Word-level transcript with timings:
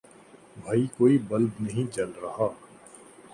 بھائی 0.57 0.87
کوئی 0.97 1.17
بلب 1.27 1.61
نہیں 1.61 1.91
جل 1.93 2.11
رہا 2.21 2.47